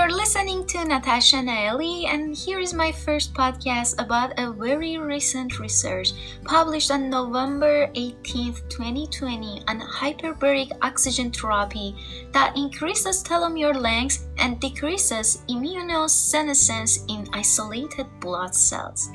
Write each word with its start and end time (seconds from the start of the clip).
You're 0.00 0.16
listening 0.16 0.66
to 0.68 0.82
Natasha 0.82 1.36
Naeli, 1.44 2.06
and 2.06 2.34
here 2.34 2.58
is 2.58 2.72
my 2.72 2.90
first 2.90 3.34
podcast 3.34 4.00
about 4.00 4.32
a 4.38 4.50
very 4.50 4.96
recent 4.96 5.58
research 5.58 6.12
published 6.42 6.90
on 6.90 7.10
November 7.10 7.90
18, 7.94 8.54
2020, 8.70 9.62
on 9.68 9.78
hyperbaric 9.78 10.72
oxygen 10.80 11.30
therapy 11.30 11.94
that 12.32 12.56
increases 12.56 13.22
telomere 13.22 13.78
length 13.78 14.26
and 14.38 14.58
decreases 14.58 15.44
immunosenescence 15.50 17.04
in 17.10 17.28
isolated 17.34 18.06
blood 18.20 18.54
cells. 18.54 19.10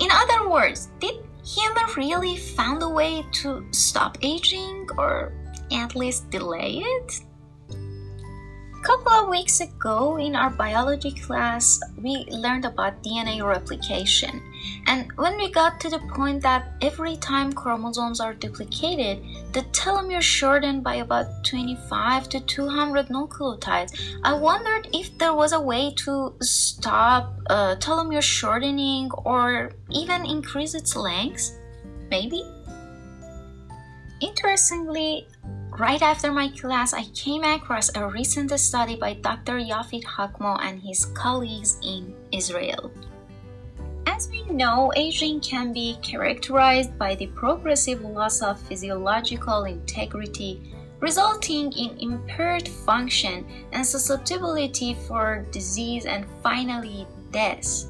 In 0.00 0.08
other 0.10 0.48
words, 0.48 0.88
did 0.98 1.16
human 1.44 1.84
really 1.94 2.38
found 2.38 2.82
a 2.82 2.88
way 2.88 3.22
to 3.44 3.66
stop 3.70 4.16
aging 4.22 4.88
or 4.96 5.34
at 5.70 5.94
least 5.94 6.30
delay 6.30 6.78
it? 6.78 7.20
Couple 8.82 9.12
of 9.12 9.28
weeks 9.28 9.60
ago 9.60 10.16
in 10.16 10.34
our 10.34 10.50
biology 10.50 11.12
class, 11.12 11.80
we 11.98 12.24
learned 12.30 12.64
about 12.64 13.02
DNA 13.02 13.46
replication. 13.46 14.42
And 14.86 15.12
when 15.16 15.36
we 15.36 15.50
got 15.50 15.80
to 15.80 15.90
the 15.90 15.98
point 16.14 16.42
that 16.42 16.72
every 16.80 17.16
time 17.16 17.52
chromosomes 17.52 18.20
are 18.20 18.32
duplicated, 18.32 19.22
the 19.52 19.62
telomere 19.72 20.22
shortened 20.22 20.82
by 20.82 20.96
about 20.96 21.44
25 21.44 22.28
to 22.30 22.40
200 22.40 23.08
nucleotides, 23.08 23.98
I 24.24 24.32
wondered 24.32 24.88
if 24.94 25.16
there 25.18 25.34
was 25.34 25.52
a 25.52 25.60
way 25.60 25.92
to 26.04 26.34
stop 26.40 27.38
uh, 27.48 27.76
telomere 27.76 28.22
shortening 28.22 29.10
or 29.24 29.72
even 29.90 30.24
increase 30.24 30.74
its 30.74 30.96
length. 30.96 31.58
Maybe? 32.10 32.42
Interestingly, 34.20 35.26
Right 35.78 36.02
after 36.02 36.32
my 36.32 36.48
class, 36.48 36.92
I 36.92 37.04
came 37.14 37.44
across 37.44 37.94
a 37.94 38.06
recent 38.06 38.50
study 38.58 38.96
by 38.96 39.14
Dr. 39.14 39.58
Yafit 39.58 40.04
Hachmo 40.04 40.58
and 40.60 40.82
his 40.82 41.06
colleagues 41.06 41.78
in 41.82 42.14
Israel. 42.32 42.90
As 44.04 44.28
we 44.28 44.42
know, 44.44 44.92
aging 44.96 45.40
can 45.40 45.72
be 45.72 45.96
characterized 46.02 46.98
by 46.98 47.14
the 47.14 47.28
progressive 47.28 48.02
loss 48.02 48.42
of 48.42 48.60
physiological 48.60 49.64
integrity, 49.64 50.60
resulting 50.98 51.72
in 51.72 51.96
impaired 51.98 52.68
function 52.68 53.46
and 53.72 53.86
susceptibility 53.86 54.94
for 55.06 55.46
disease 55.50 56.04
and 56.04 56.26
finally 56.42 57.06
death. 57.30 57.86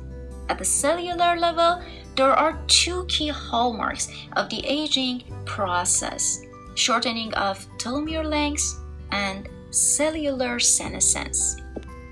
At 0.49 0.59
the 0.59 0.65
cellular 0.65 1.35
level, 1.37 1.83
there 2.15 2.33
are 2.33 2.61
two 2.67 3.07
key 3.07 3.29
hallmarks 3.29 4.13
of 4.37 4.49
the 4.51 4.65
aging 4.67 5.25
process 5.45 6.43
shortening 6.75 7.33
of 7.35 7.67
telomere 7.79 8.25
lengths, 8.25 8.81
and 9.13 9.49
cellular 9.71 10.59
senescence. 10.59 11.57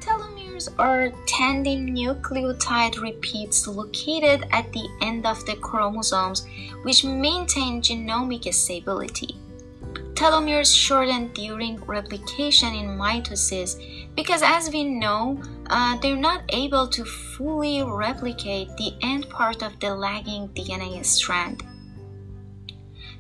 Telomeres 0.00 0.68
are 0.78 1.10
tandem 1.26 1.94
nucleotide 1.94 3.00
repeats 3.00 3.66
located 3.66 4.46
at 4.52 4.72
the 4.72 4.88
end 5.02 5.26
of 5.26 5.44
the 5.46 5.56
chromosomes, 5.56 6.46
which 6.82 7.04
maintain 7.04 7.82
genomic 7.82 8.52
stability. 8.52 9.36
Telomeres 10.14 10.74
shorten 10.74 11.28
during 11.32 11.80
replication 11.84 12.74
in 12.74 12.88
mitosis 12.88 13.78
because, 14.16 14.42
as 14.42 14.68
we 14.70 14.82
know, 14.82 15.40
uh, 15.70 15.96
they're 15.98 16.16
not 16.16 16.42
able 16.48 16.88
to 16.88 17.04
fully 17.04 17.84
replicate 17.84 18.68
the 18.76 18.94
end 19.02 19.28
part 19.30 19.62
of 19.62 19.78
the 19.78 19.94
lagging 19.94 20.48
DNA 20.48 21.04
strand 21.04 21.62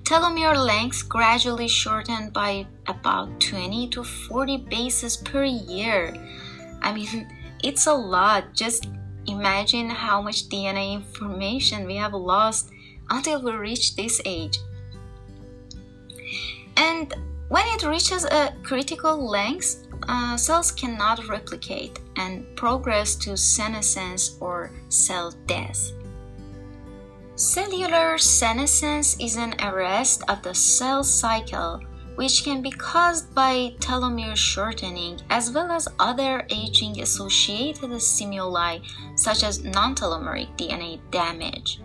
telomere 0.04 0.56
length 0.56 1.08
gradually 1.08 1.68
shortened 1.68 2.32
by 2.32 2.66
about 2.86 3.40
20 3.40 3.88
to 3.88 4.04
40 4.04 4.56
bases 4.68 5.16
per 5.16 5.44
year. 5.44 6.14
I 6.82 6.92
mean, 6.92 7.28
it's 7.62 7.86
a 7.86 7.94
lot. 7.94 8.54
Just 8.54 8.88
imagine 9.26 9.90
how 9.90 10.22
much 10.22 10.48
DNA 10.48 10.94
information 10.94 11.86
we 11.86 11.96
have 11.96 12.14
lost 12.14 12.70
until 13.10 13.42
we 13.42 13.52
reach 13.52 13.96
this 13.96 14.20
age. 14.24 14.58
And 16.76 17.12
when 17.48 17.66
it 17.68 17.84
reaches 17.84 18.24
a 18.24 18.54
critical 18.62 19.28
length, 19.28 19.86
uh, 20.08 20.36
cells 20.36 20.70
cannot 20.70 21.26
replicate 21.28 21.98
and 22.16 22.44
progress 22.56 23.14
to 23.16 23.36
senescence 23.36 24.36
or 24.40 24.70
cell 24.88 25.32
death. 25.46 25.92
Cellular 27.38 28.18
senescence 28.18 29.16
is 29.20 29.36
an 29.36 29.54
arrest 29.62 30.24
of 30.28 30.42
the 30.42 30.52
cell 30.52 31.04
cycle 31.04 31.80
which 32.16 32.42
can 32.42 32.62
be 32.62 32.72
caused 32.72 33.32
by 33.32 33.76
telomere 33.78 34.34
shortening 34.34 35.20
as 35.30 35.52
well 35.52 35.70
as 35.70 35.86
other 36.00 36.44
aging 36.50 37.00
associated 37.00 38.02
stimuli 38.02 38.80
such 39.14 39.44
as 39.44 39.62
non 39.62 39.94
telomeric 39.94 40.48
DNA 40.56 40.98
damage. 41.12 41.80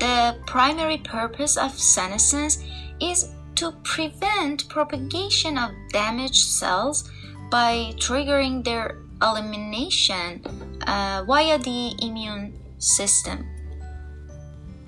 The 0.00 0.36
primary 0.48 0.98
purpose 0.98 1.56
of 1.56 1.78
senescence 1.78 2.58
is 3.00 3.30
to 3.54 3.70
prevent 3.84 4.68
propagation 4.68 5.58
of 5.58 5.70
damaged 5.92 6.44
cells 6.44 7.08
by 7.52 7.94
triggering 7.98 8.64
their 8.64 8.98
elimination 9.22 10.42
uh, 10.88 11.22
via 11.24 11.56
the 11.56 11.94
immune 12.02 12.58
system. 12.78 13.46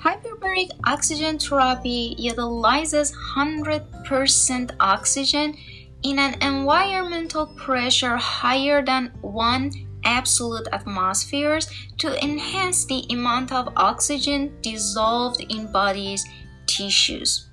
Hyperbaric 0.00 0.70
oxygen 0.84 1.38
therapy 1.38 2.14
utilizes 2.18 3.12
100% 3.36 4.70
oxygen 4.78 5.56
in 6.04 6.18
an 6.20 6.34
environmental 6.40 7.46
pressure 7.56 8.16
higher 8.16 8.84
than 8.84 9.10
1 9.22 9.72
absolute 10.04 10.68
atmospheres 10.72 11.68
to 11.98 12.22
enhance 12.24 12.84
the 12.84 13.04
amount 13.10 13.52
of 13.52 13.72
oxygen 13.76 14.56
dissolved 14.62 15.40
in 15.48 15.70
body's 15.72 16.24
tissues. 16.66 17.48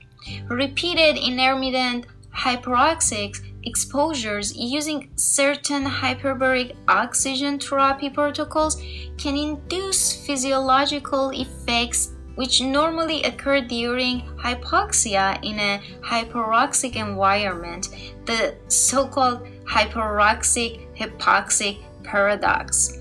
Repeated 0.48 1.18
intermittent 1.18 2.06
hyperoxic 2.32 3.40
exposures 3.64 4.56
using 4.56 5.10
certain 5.16 5.84
hyperbaric 5.84 6.76
oxygen 6.88 7.58
therapy 7.60 8.10
protocols 8.10 8.80
can 9.18 9.36
induce 9.36 10.14
physiological 10.26 11.32
effects 11.32 12.12
which 12.36 12.62
normally 12.62 13.24
occur 13.24 13.62
during 13.62 14.22
hypoxia 14.38 15.40
in 15.44 15.60
a 15.60 15.82
hyperoxic 16.02 16.96
environment, 16.96 17.90
the 18.26 18.56
so 18.68 19.08
called 19.08 19.48
hyperoxic 19.66 20.86
hypoxic 20.96 21.80
paradox. 22.04 23.00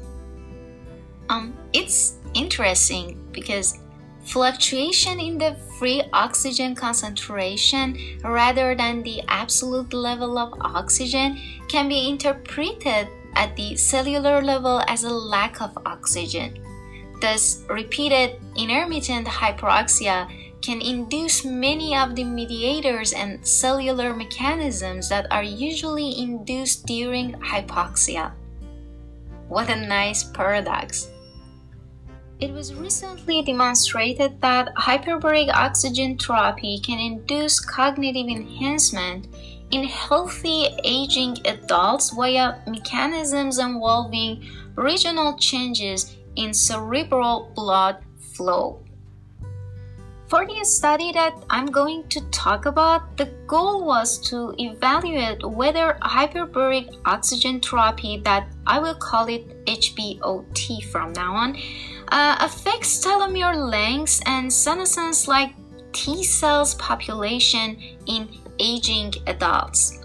Um, 1.29 1.55
it's 1.73 2.15
interesting 2.35 3.19
because 3.33 3.79
fluctuation 4.25 5.21
in 5.21 5.39
the 5.39 5.55
free 5.79 6.03
oxygen 6.13 6.75
concentration 6.75 7.99
rather 8.25 8.75
than 8.75 9.03
the 9.03 9.23
absolute 9.29 9.93
level 9.93 10.39
of 10.39 10.55
oxygen 10.61 11.39
can 11.69 11.89
be 11.89 12.09
interpreted 12.09 13.09
at 13.35 13.55
the 13.57 13.77
cellular 13.77 14.41
level 14.41 14.83
as 14.89 15.05
a 15.05 15.11
lack 15.11 15.61
of 15.61 15.77
oxygen. 15.85 16.64
Thus, 17.21 17.63
repeated 17.69 18.41
intermittent 18.57 19.27
hyperoxia 19.27 20.29
can 20.61 20.81
induce 20.81 21.45
many 21.45 21.95
of 21.95 22.17
the 22.17 22.25
mediators 22.25 23.13
and 23.13 23.47
cellular 23.47 24.15
mechanisms 24.15 25.09
that 25.11 25.27
are 25.31 25.43
usually 25.43 26.19
induced 26.19 26.87
during 26.87 27.33
hypoxia. 27.35 28.33
What 29.49 29.69
a 29.69 29.77
nice 29.77 30.25
paradox! 30.25 31.09
It 32.41 32.53
was 32.53 32.75
recently 32.75 33.43
demonstrated 33.43 34.41
that 34.41 34.75
hyperbaric 34.75 35.53
oxygen 35.55 36.19
therapy 36.19 36.81
can 36.81 36.99
induce 36.99 37.61
cognitive 37.61 38.27
enhancement 38.27 39.29
in 39.71 39.85
healthy 39.85 40.69
aging 40.83 41.39
adults 41.47 42.11
via 42.11 42.61
mechanisms 42.67 43.59
involving 43.59 44.45
regional 44.77 45.37
changes 45.39 46.17
in 46.37 46.55
cerebral 46.55 47.53
blood 47.55 47.99
flow. 48.19 48.85
For 50.27 50.47
the 50.47 50.65
study 50.65 51.13
that 51.13 51.35
I'm 51.51 51.67
going 51.67 52.09
to 52.09 52.21
talk 52.31 52.67
about, 52.67 53.17
the 53.17 53.27
goal 53.47 53.85
was 53.85 54.19
to 54.31 54.55
evaluate 54.59 55.47
whether 55.47 55.99
hyperbaric 56.03 56.97
oxygen 57.05 57.61
therapy, 57.61 58.21
that 58.25 58.49
I 58.67 58.79
will 58.79 58.95
call 58.95 59.29
it 59.29 59.65
HBOT 59.67 60.85
from 60.91 61.13
now 61.13 61.35
on, 61.37 61.57
uh, 62.09 62.37
affects 62.41 63.05
telomere 63.05 63.55
lengths 63.55 64.23
and 64.27 64.53
senescence 64.53 65.29
like 65.29 65.53
T 65.93 66.25
cells 66.25 66.75
population 66.77 67.77
in 68.07 68.29
aging 68.59 69.13
adults. 69.27 70.04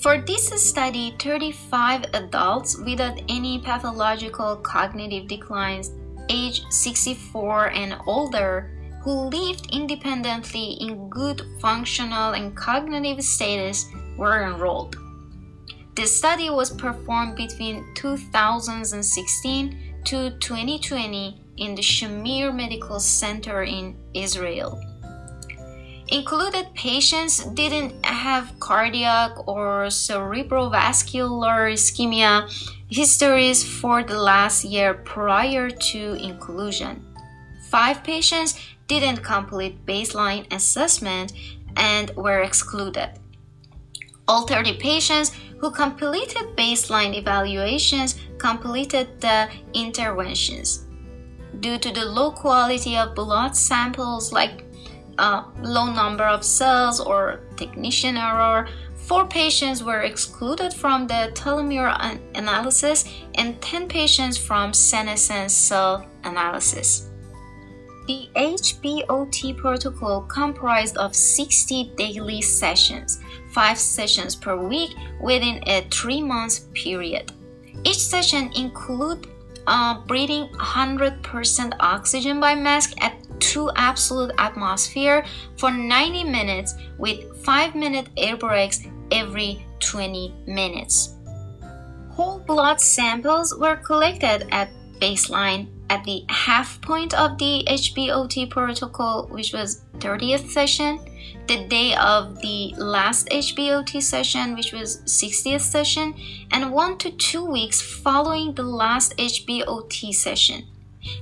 For 0.00 0.16
this 0.16 0.48
study, 0.66 1.14
35 1.18 2.06
adults 2.14 2.78
without 2.78 3.20
any 3.28 3.60
pathological 3.60 4.56
cognitive 4.56 5.28
declines, 5.28 5.90
age 6.30 6.62
64 6.70 7.72
and 7.72 7.96
older, 8.06 8.70
who 9.02 9.28
lived 9.28 9.74
independently 9.74 10.78
in 10.80 11.10
good 11.10 11.42
functional 11.60 12.32
and 12.32 12.56
cognitive 12.56 13.22
status 13.22 13.90
were 14.16 14.44
enrolled. 14.44 14.96
The 15.96 16.06
study 16.06 16.48
was 16.48 16.70
performed 16.70 17.36
between 17.36 17.84
2016 17.94 20.02
to 20.06 20.30
2020 20.30 21.44
in 21.58 21.74
the 21.74 21.82
Shamir 21.82 22.54
Medical 22.54 23.00
Center 23.00 23.64
in 23.64 23.94
Israel. 24.14 24.80
Included 26.10 26.74
patients 26.74 27.44
didn't 27.54 28.04
have 28.04 28.58
cardiac 28.58 29.46
or 29.46 29.86
cerebrovascular 29.86 31.70
ischemia 31.72 32.50
histories 32.88 33.62
for 33.62 34.02
the 34.02 34.18
last 34.18 34.64
year 34.64 34.94
prior 34.94 35.70
to 35.70 36.14
inclusion. 36.14 37.06
Five 37.68 38.02
patients 38.02 38.58
didn't 38.88 39.18
complete 39.18 39.86
baseline 39.86 40.52
assessment 40.52 41.32
and 41.76 42.10
were 42.16 42.40
excluded. 42.40 43.10
All 44.26 44.48
30 44.48 44.78
patients 44.78 45.30
who 45.58 45.70
completed 45.70 46.56
baseline 46.56 47.14
evaluations 47.14 48.16
completed 48.38 49.20
the 49.20 49.48
interventions. 49.74 50.86
Due 51.60 51.78
to 51.78 51.92
the 51.92 52.04
low 52.04 52.32
quality 52.32 52.96
of 52.96 53.14
blood 53.14 53.54
samples, 53.54 54.32
like 54.32 54.64
uh, 55.18 55.44
low 55.62 55.92
number 55.92 56.24
of 56.24 56.44
cells 56.44 57.00
or 57.00 57.40
technician 57.56 58.16
error, 58.16 58.68
four 58.94 59.26
patients 59.26 59.82
were 59.82 60.02
excluded 60.02 60.72
from 60.72 61.06
the 61.06 61.30
telomere 61.34 61.96
an- 62.00 62.20
analysis 62.34 63.04
and 63.34 63.60
10 63.60 63.88
patients 63.88 64.36
from 64.36 64.72
senescent 64.72 65.50
cell 65.50 66.06
analysis. 66.24 67.10
The 68.06 68.28
HBOT 68.34 69.56
protocol 69.56 70.22
comprised 70.22 70.96
of 70.96 71.14
60 71.14 71.92
daily 71.96 72.42
sessions, 72.42 73.20
5 73.52 73.78
sessions 73.78 74.34
per 74.34 74.56
week 74.56 74.96
within 75.20 75.62
a 75.66 75.86
3 75.90 76.22
month 76.22 76.72
period. 76.72 77.32
Each 77.84 77.98
session 77.98 78.50
include 78.56 79.26
uh, 79.70 80.00
breathing 80.06 80.48
100% 80.48 81.76
oxygen 81.78 82.40
by 82.40 82.54
mask 82.54 82.92
at 83.00 83.14
2 83.38 83.70
absolute 83.76 84.32
atmosphere 84.36 85.24
for 85.56 85.70
90 85.70 86.24
minutes 86.24 86.74
with 86.98 87.24
5 87.44 87.74
minute 87.74 88.08
air 88.16 88.36
breaks 88.36 88.82
every 89.12 89.64
20 89.78 90.34
minutes. 90.46 91.14
Whole 92.10 92.40
blood 92.40 92.80
samples 92.80 93.56
were 93.56 93.76
collected 93.76 94.46
at 94.50 94.70
baseline 95.00 95.68
at 95.88 96.04
the 96.04 96.24
half 96.28 96.80
point 96.82 97.14
of 97.14 97.38
the 97.38 97.64
HBOT 97.68 98.50
protocol, 98.50 99.28
which 99.28 99.52
was 99.52 99.82
30th 99.98 100.50
session, 100.50 100.98
the 101.46 101.64
day 101.66 101.94
of 101.94 102.40
the 102.40 102.74
last 102.76 103.28
HBOT 103.28 104.02
session, 104.02 104.54
which 104.54 104.72
was 104.72 105.02
60th 105.04 105.60
session, 105.60 106.14
and 106.50 106.72
one 106.72 106.98
to 106.98 107.10
two 107.10 107.44
weeks 107.44 107.80
following 107.80 108.54
the 108.54 108.62
last 108.62 109.16
HBOT 109.16 110.14
session. 110.14 110.64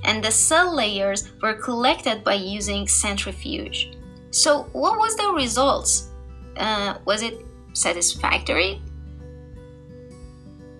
And 0.03 0.23
the 0.23 0.31
cell 0.31 0.75
layers 0.75 1.31
were 1.41 1.53
collected 1.53 2.23
by 2.23 2.35
using 2.35 2.87
centrifuge. 2.87 3.91
So, 4.31 4.63
what 4.73 4.99
was 4.99 5.15
the 5.15 5.31
results? 5.33 6.09
Uh, 6.57 6.97
was 7.05 7.21
it 7.23 7.45
satisfactory? 7.73 8.81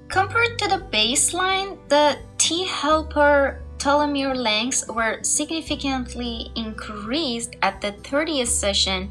Compared 0.10 0.58
to 0.60 0.68
the 0.68 0.84
baseline, 0.92 1.78
the 1.88 2.18
T 2.38 2.66
helper 2.66 3.62
telomere 3.80 4.36
lengths 4.36 4.86
were 4.88 5.24
significantly 5.24 6.52
increased 6.56 7.56
at 7.62 7.82
the 7.82 7.94
30th 8.04 8.48
session 8.48 9.10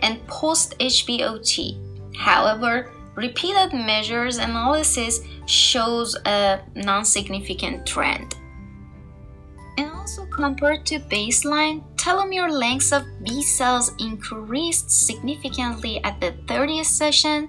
and 0.00 0.24
post 0.26 0.78
HBOT. 0.78 1.78
However, 2.16 2.92
repeated 3.14 3.72
measures 3.72 4.38
analysis 4.38 5.20
shows 5.46 6.16
a 6.26 6.60
non-significant 6.74 7.86
trend. 7.86 8.34
And 9.78 9.92
also 9.92 10.26
compared 10.26 10.84
to 10.86 10.98
baseline, 10.98 11.84
telomere 11.94 12.50
lengths 12.50 12.92
of 12.92 13.04
B 13.24 13.42
cells 13.42 13.92
increased 14.00 14.90
significantly 14.90 16.02
at 16.02 16.20
the 16.20 16.32
30th 16.46 16.86
session, 16.86 17.48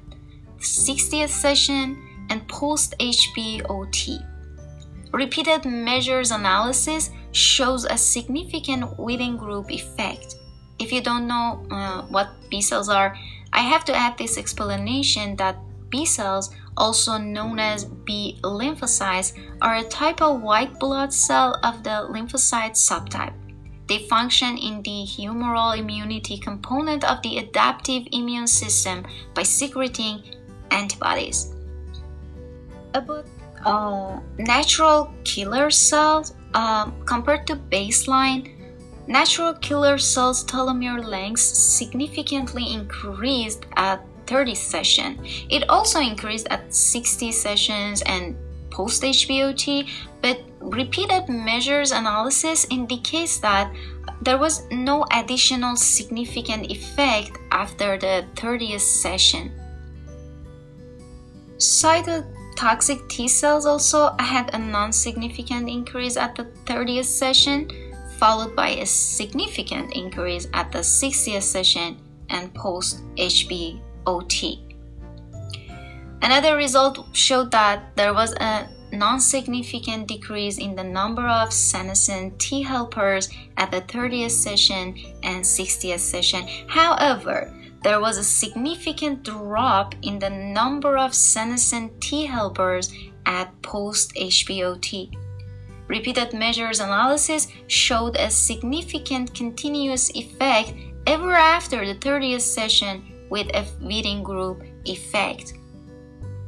60th 0.59 1.29
session, 1.29 1.97
and 2.29 2.47
post 2.47 2.93
HBOT. 2.99 4.28
Repeated 5.11 5.65
measures 5.65 6.31
analysis 6.31 7.09
shows 7.31 7.85
a 7.85 7.97
significant 7.97 8.97
within 8.99 9.37
group 9.37 9.71
effect. 9.71 10.35
If 10.77 10.91
you 10.91 11.01
don't 11.01 11.27
know 11.27 11.65
uh, 11.71 12.03
what 12.03 12.29
B 12.49 12.61
cells 12.61 12.89
are, 12.89 13.15
I 13.51 13.61
have 13.61 13.83
to 13.85 13.95
add 13.95 14.17
this 14.17 14.37
explanation 14.37 15.35
that 15.37 15.57
B 15.89 16.05
cells, 16.05 16.53
also 16.77 17.17
known 17.17 17.59
as 17.59 17.85
B 17.85 18.39
lymphocytes, 18.43 19.37
are 19.61 19.77
a 19.77 19.83
type 19.83 20.21
of 20.21 20.41
white 20.41 20.79
blood 20.79 21.11
cell 21.11 21.59
of 21.63 21.83
the 21.83 22.07
lymphocyte 22.09 22.77
subtype. 22.77 23.33
They 23.87 24.05
function 24.07 24.57
in 24.57 24.83
the 24.83 25.03
humoral 25.03 25.75
immunity 25.75 26.37
component 26.37 27.03
of 27.03 27.23
the 27.23 27.39
adaptive 27.39 28.03
immune 28.11 28.45
system 28.45 29.03
by 29.33 29.41
secreting 29.41 30.21
antibodies. 30.69 31.55
About 32.93 33.25
uh, 33.65 34.19
natural 34.37 35.11
killer 35.23 35.69
cells 35.69 36.33
uh, 36.53 36.89
compared 37.05 37.45
to 37.47 37.55
baseline, 37.55 38.49
natural 39.07 39.53
killer 39.55 39.97
cells 39.97 40.43
telomere 40.45 41.03
lengths 41.03 41.43
significantly 41.43 42.73
increased 42.73 43.65
at 43.75 44.03
30 44.27 44.55
session. 44.55 45.19
It 45.49 45.67
also 45.69 45.99
increased 45.99 46.47
at 46.49 46.73
60 46.73 47.31
sessions 47.31 48.01
and 48.03 48.35
post 48.69 49.01
HBOT, 49.03 49.89
but 50.21 50.39
repeated 50.59 51.27
measures 51.27 51.91
analysis 51.91 52.67
indicates 52.69 53.39
that 53.39 53.73
there 54.21 54.37
was 54.37 54.63
no 54.71 55.05
additional 55.11 55.75
significant 55.75 56.69
effect 56.69 57.37
after 57.51 57.97
the 57.97 58.25
30th 58.35 58.81
session. 58.81 59.51
Cyto 61.57 62.23
toxic 62.59 63.07
T 63.07 63.29
cells 63.29 63.65
also 63.65 64.13
had 64.19 64.53
a 64.53 64.59
non 64.59 64.91
significant 64.91 65.69
increase 65.69 66.17
at 66.17 66.35
the 66.35 66.43
30th 66.67 67.05
session, 67.05 67.71
followed 68.17 68.53
by 68.53 68.69
a 68.69 68.85
significant 68.85 69.95
increase 69.95 70.45
at 70.53 70.69
the 70.73 70.79
60th 70.79 71.41
session 71.41 71.97
and 72.29 72.53
post 72.53 73.01
HBOT. 73.15 74.59
Another 76.21 76.57
result 76.57 77.07
showed 77.13 77.49
that 77.51 77.95
there 77.95 78.13
was 78.13 78.33
a 78.33 78.67
non 78.91 79.21
significant 79.21 80.09
decrease 80.09 80.57
in 80.57 80.75
the 80.75 80.83
number 80.83 81.25
of 81.25 81.53
senescent 81.53 82.37
T 82.39 82.61
helpers 82.61 83.29
at 83.55 83.71
the 83.71 83.79
30th 83.83 84.31
session 84.31 84.99
and 85.23 85.45
60th 85.45 85.99
session. 85.99 86.45
However, 86.67 87.55
there 87.83 87.99
was 87.99 88.17
a 88.17 88.23
significant 88.23 89.23
drop 89.23 89.95
in 90.01 90.19
the 90.19 90.29
number 90.29 90.97
of 90.97 91.13
senescent 91.13 92.01
T 92.01 92.25
helpers 92.25 92.93
at 93.25 93.49
post 93.61 94.13
HBOT. 94.15 95.15
Repeated 95.87 96.33
measures 96.33 96.79
analysis 96.79 97.47
showed 97.67 98.15
a 98.17 98.29
significant 98.29 99.33
continuous 99.33 100.11
effect 100.11 100.73
ever 101.07 101.33
after 101.33 101.85
the 101.85 101.95
30th 101.95 102.41
session 102.41 103.01
with 103.29 103.47
a 103.55 103.65
within 103.81 104.23
group 104.23 104.63
effect. 104.85 105.53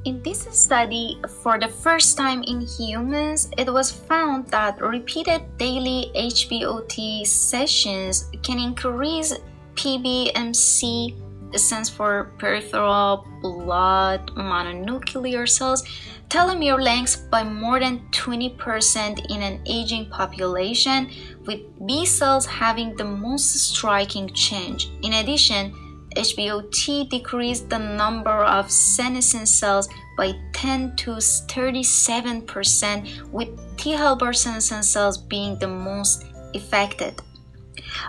In 0.03 0.21
this 0.23 0.47
study, 0.49 1.21
for 1.43 1.59
the 1.59 1.67
first 1.67 2.17
time 2.17 2.41
in 2.43 2.61
humans, 2.61 3.49
it 3.57 3.71
was 3.71 3.91
found 3.91 4.47
that 4.47 4.81
repeated 4.81 5.41
daily 5.57 6.11
HBOT 6.15 7.25
sessions 7.25 8.29
can 8.41 8.57
increase 8.57 9.33
PBMC 9.81 11.17
stands 11.57 11.89
for 11.89 12.31
peripheral 12.37 13.25
blood 13.41 14.29
mononuclear 14.35 15.49
cells, 15.49 15.83
telomere 16.29 16.79
lengths 16.79 17.15
by 17.15 17.43
more 17.43 17.79
than 17.79 18.07
20% 18.11 19.31
in 19.31 19.41
an 19.41 19.59
aging 19.65 20.07
population, 20.11 21.09
with 21.47 21.61
B 21.87 22.05
cells 22.05 22.45
having 22.45 22.95
the 22.95 23.05
most 23.05 23.55
striking 23.55 24.29
change. 24.35 24.91
In 25.01 25.13
addition, 25.13 25.73
HBOT 26.15 27.09
decreased 27.09 27.67
the 27.67 27.79
number 27.79 28.29
of 28.29 28.69
senescent 28.69 29.47
cells 29.47 29.89
by 30.15 30.33
10 30.53 30.95
to 30.97 31.13
37%, 31.13 33.31
with 33.31 33.49
T 33.77 33.93
helper 33.93 34.31
senescent 34.31 34.85
cells 34.85 35.17
being 35.17 35.57
the 35.57 35.67
most 35.67 36.23
affected. 36.53 37.19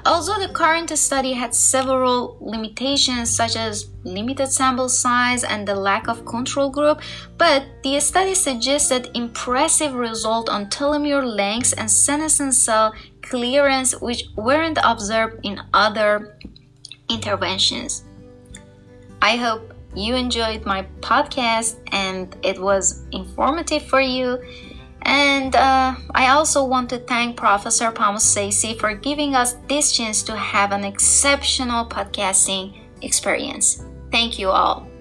Although 0.04 0.38
the 0.38 0.52
current 0.52 0.90
study 0.98 1.32
had 1.32 1.54
several 1.54 2.36
limitations 2.40 3.30
such 3.30 3.56
as 3.56 3.90
limited 4.04 4.48
sample 4.48 4.88
size 4.88 5.44
and 5.44 5.66
the 5.66 5.74
lack 5.74 6.08
of 6.08 6.24
control 6.24 6.70
group, 6.70 7.00
but 7.38 7.64
the 7.82 7.98
study 8.00 8.34
suggested 8.34 9.10
impressive 9.14 9.94
results 9.94 10.50
on 10.50 10.66
telomere 10.66 11.24
lengths 11.24 11.72
and 11.72 11.90
senescent 11.90 12.54
cell 12.54 12.94
clearance 13.22 14.00
which 14.00 14.24
weren't 14.36 14.78
observed 14.82 15.40
in 15.44 15.60
other 15.72 16.36
interventions. 17.08 18.04
I 19.20 19.36
hope 19.36 19.72
you 19.94 20.14
enjoyed 20.14 20.64
my 20.64 20.86
podcast 21.00 21.76
and 21.92 22.36
it 22.42 22.60
was 22.60 23.04
informative 23.12 23.82
for 23.84 24.00
you. 24.00 24.42
And 25.04 25.56
uh, 25.56 25.96
I 26.14 26.28
also 26.28 26.64
want 26.64 26.90
to 26.90 26.98
thank 26.98 27.36
Professor 27.36 27.90
Pamussesi 27.90 28.78
for 28.78 28.94
giving 28.94 29.34
us 29.34 29.56
this 29.68 29.92
chance 29.92 30.22
to 30.24 30.36
have 30.36 30.72
an 30.72 30.84
exceptional 30.84 31.86
podcasting 31.86 32.78
experience. 33.02 33.84
Thank 34.10 34.38
you 34.38 34.50
all. 34.50 34.91